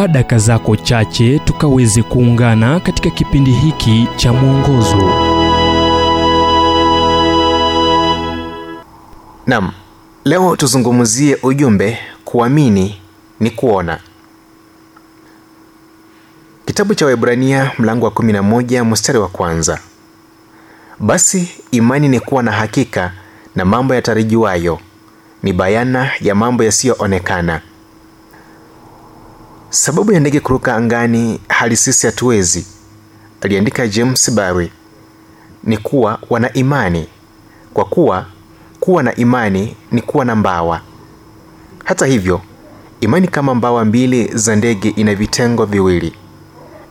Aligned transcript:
chukua 0.00 0.08
daka 0.12 0.38
zako 0.38 0.76
chache 0.76 1.38
tukaweze 1.38 2.02
kuungana 2.02 2.80
katika 2.80 3.10
kipindi 3.10 3.50
hiki 3.52 4.08
cha 4.16 4.32
mwongozo 4.32 4.96
nam 9.46 9.72
leo 10.24 10.56
tuzungumzie 10.56 11.38
ujumbe 11.42 11.98
kuamini 12.24 13.00
ni 13.40 13.50
kuona. 13.50 13.98
Kitabu 16.66 16.94
cha 16.94 17.06
waibrania 17.06 17.70
mlango 17.78 18.04
wa 18.06 18.10
11 18.12 18.84
mstari 18.84 19.18
wa 19.18 19.28
kwanza. 19.28 19.78
Basi 21.00 21.48
imani 21.70 22.08
ni 22.08 22.20
kuwa 22.20 22.42
na 22.42 22.52
hakika 22.52 23.12
na 23.56 23.64
mambo 23.64 23.94
yatarajiwayo, 23.94 24.78
ni 25.42 25.52
bayana 25.52 26.10
ya 26.20 26.34
mambo 26.34 26.64
yasiyoonekana. 26.64 27.60
Sababu 29.70 30.12
ya 30.12 30.20
ndege 30.20 30.40
kuruka 30.40 30.74
angani 30.76 31.40
hali 31.48 31.76
sisi 31.76 32.06
hatuwezi, 32.06 32.66
aliandika 33.40 33.88
James 33.88 34.30
Barry, 34.30 34.72
ni 35.64 35.76
kuwa 35.78 36.18
wana 36.30 36.52
imani, 36.52 37.06
kwa 37.74 37.84
kuwa 37.84 38.26
kuwa 38.80 39.02
na 39.02 39.14
imani 39.16 39.76
ni 39.92 40.02
kuwa 40.02 40.24
na 40.24 40.36
mbawa. 40.36 40.80
Hata 41.84 42.06
hivyo, 42.06 42.40
imani 43.00 43.28
kama 43.28 43.54
mbawa 43.54 43.84
mbili 43.84 44.30
za 44.34 44.56
ndege 44.56 44.88
ina 44.88 45.14
vitengo 45.14 45.64
viwili: 45.66 46.12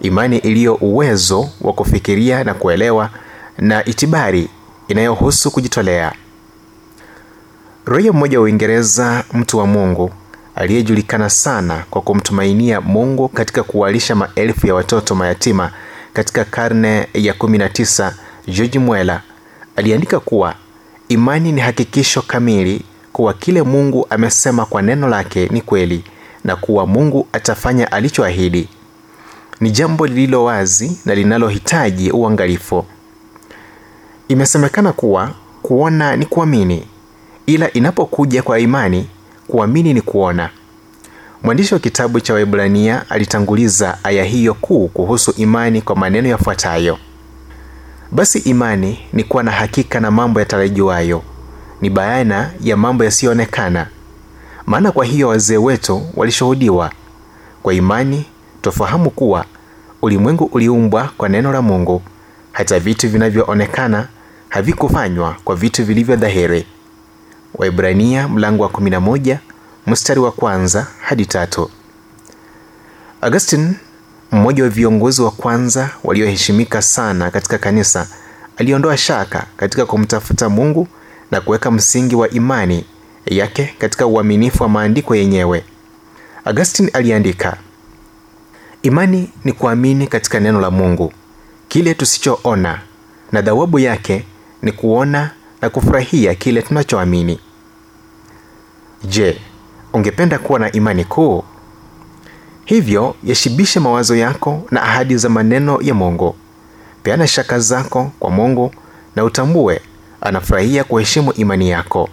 imani 0.01 0.37
iliyo 0.37 0.75
uwezo 0.75 1.49
wa 1.61 1.73
kufikiria 1.73 2.43
na 2.43 2.53
kuelewa, 2.53 3.09
na 3.57 3.85
itibari 3.85 4.49
inayohusu 4.87 5.51
kujitolea. 5.51 6.13
Raia 7.85 8.13
mmoja 8.13 8.37
wa 8.39 8.43
Uingereza, 8.45 9.23
mtu 9.33 9.57
wa 9.57 9.67
Mungu 9.67 10.11
aliyejulikana 10.59 11.29
sana 11.29 11.83
kwa 11.89 12.01
kumtumainia 12.01 12.81
Mungu 12.81 13.27
katika 13.27 13.63
kuwalisha 13.63 14.15
maelfu 14.15 14.67
ya 14.67 14.75
watoto 14.75 15.15
mayatima 15.15 15.71
katika 16.13 16.45
karne 16.45 17.07
ya 17.13 17.33
19, 17.33 18.11
George 18.47 18.79
Mueller 18.79 19.21
aliandika 19.75 20.19
kuwa 20.19 20.55
imani 21.09 21.51
ni 21.51 21.61
hakikisho 21.61 22.21
kamili 22.21 22.81
kuwa 23.13 23.33
kile 23.33 23.61
Mungu 23.63 24.07
amesema 24.09 24.65
kwa 24.65 24.81
neno 24.81 25.07
lake 25.07 25.47
ni 25.51 25.61
kweli 25.61 26.03
na 26.43 26.55
kuwa 26.55 26.87
Mungu 26.87 27.27
atafanya 27.33 27.91
alichoahidi. 27.91 28.69
Ni 29.61 29.71
jambo 29.71 30.07
lililo 30.07 30.43
wazi 30.43 30.99
na 31.05 31.15
linalohitaji 31.15 32.11
uangalifu. 32.11 32.85
Imesemekana 34.27 34.93
kuwa 34.93 35.31
kuona 35.61 36.15
ni 36.15 36.25
kuamini, 36.25 36.87
ila 37.45 37.73
inapokuja 37.73 38.43
kwa 38.43 38.59
imani, 38.59 39.07
kuamini 39.49 39.93
ni 39.93 40.01
kuona. 40.01 40.49
Mwandishi 41.43 41.73
wa 41.73 41.79
kitabu 41.79 42.19
cha 42.19 42.33
waibrania 42.33 43.09
alitanguliza 43.09 43.97
aya 44.03 44.23
hiyo 44.23 44.53
kuu 44.53 44.87
kuhusu 44.87 45.31
imani 45.37 45.81
kwa 45.81 45.95
maneno 45.95 46.27
yafuatayo: 46.29 46.97
basi 48.11 48.39
imani 48.39 48.99
ni 49.13 49.23
kuwa 49.23 49.43
na 49.43 49.51
hakika 49.51 49.99
na 49.99 50.11
mambo 50.11 50.39
yatarajiwayo, 50.39 51.21
ni 51.81 51.89
bayana 51.89 52.51
ya 52.61 52.77
mambo 52.77 53.03
yasiyoonekana. 53.03 53.87
Maana 54.65 54.91
kwa 54.91 55.05
hiyo 55.05 55.27
wazee 55.27 55.57
wetu 55.57 56.01
walishuhudiwa. 56.15 56.91
Kwa 57.63 57.73
imani 57.73 58.25
twafahamu 58.61 59.09
kuwa 59.09 59.45
ulimwengu 60.01 60.43
uliumbwa 60.45 61.09
kwa 61.17 61.29
neno 61.29 61.51
la 61.51 61.61
Mungu, 61.61 62.01
hata 62.51 62.79
vitu 62.79 63.09
vinavyoonekana 63.09 64.07
havikufanywa 64.49 65.35
kwa 65.43 65.55
vitu 65.55 65.85
vilivyo 65.85 66.15
dhahiri. 66.15 66.65
Waibrania 67.55 68.27
mlango 68.27 68.63
wa 68.63 68.69
11 68.69 69.37
mstari 69.87 70.19
wa 70.19 70.31
kwanza 70.31 70.87
hadi 71.01 71.25
tatu. 71.25 71.69
Augustine 73.21 73.73
mmoja 74.31 74.63
wa 74.63 74.69
viongozi 74.69 75.21
wa 75.21 75.31
kwanza 75.31 75.89
walioheshimika 76.03 76.81
sana 76.81 77.31
katika 77.31 77.57
kanisa 77.57 78.07
aliondoa 78.57 78.97
shaka 78.97 79.45
katika 79.57 79.85
kumtafuta 79.85 80.49
Mungu 80.49 80.87
na 81.31 81.41
kuweka 81.41 81.71
msingi 81.71 82.15
wa 82.15 82.29
imani 82.29 82.85
yake 83.25 83.75
katika 83.77 84.07
uaminifu 84.07 84.63
wa 84.63 84.69
maandiko 84.69 85.15
yenyewe. 85.15 85.63
Augustine 86.45 86.89
aliandika, 86.93 87.57
imani 88.83 89.29
ni 89.43 89.53
kuamini 89.53 90.07
katika 90.07 90.39
neno 90.39 90.61
la 90.61 90.71
Mungu, 90.71 91.13
kile 91.67 91.93
tusichoona, 91.93 92.79
na 93.31 93.43
thawabu 93.43 93.79
yake 93.79 94.25
ni 94.61 94.71
kuona 94.71 95.31
na 95.61 95.69
kufurahia 95.69 96.35
kile 96.35 96.61
tunachoamini. 96.61 97.39
Je, 99.03 99.41
ungependa 99.93 100.39
kuwa 100.39 100.59
na 100.59 100.71
imani 100.71 101.05
kuu? 101.05 101.43
Hivyo 102.65 103.15
yashibishe 103.23 103.79
mawazo 103.79 104.15
yako 104.15 104.63
na 104.71 104.83
ahadi 104.83 105.17
za 105.17 105.29
maneno 105.29 105.79
ya 105.81 105.93
Mungu. 105.93 106.35
Peana 107.03 107.27
shaka 107.27 107.59
zako 107.59 108.11
kwa 108.19 108.29
Mungu 108.31 108.71
na 109.15 109.23
utambue 109.23 109.81
anafurahia 110.21 110.83
kuheshimu 110.83 111.31
imani 111.33 111.69
yako. 111.69 112.09